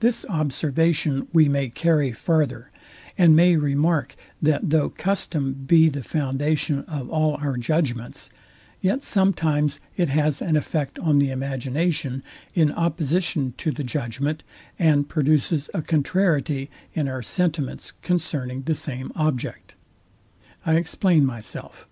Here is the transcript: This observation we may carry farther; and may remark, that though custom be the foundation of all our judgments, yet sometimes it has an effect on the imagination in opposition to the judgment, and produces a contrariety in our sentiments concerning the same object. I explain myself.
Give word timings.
This 0.00 0.24
observation 0.30 1.28
we 1.34 1.50
may 1.50 1.68
carry 1.68 2.12
farther; 2.12 2.70
and 3.18 3.36
may 3.36 3.56
remark, 3.56 4.16
that 4.40 4.70
though 4.70 4.88
custom 4.88 5.52
be 5.66 5.90
the 5.90 6.02
foundation 6.02 6.78
of 6.84 7.10
all 7.10 7.34
our 7.34 7.58
judgments, 7.58 8.30
yet 8.80 9.02
sometimes 9.04 9.80
it 9.98 10.08
has 10.08 10.40
an 10.40 10.56
effect 10.56 10.98
on 11.00 11.18
the 11.18 11.28
imagination 11.30 12.22
in 12.54 12.72
opposition 12.72 13.52
to 13.58 13.70
the 13.70 13.84
judgment, 13.84 14.44
and 14.78 15.10
produces 15.10 15.68
a 15.74 15.82
contrariety 15.82 16.70
in 16.94 17.06
our 17.06 17.20
sentiments 17.22 17.92
concerning 18.00 18.62
the 18.62 18.74
same 18.74 19.12
object. 19.14 19.74
I 20.64 20.76
explain 20.76 21.26
myself. 21.26 21.86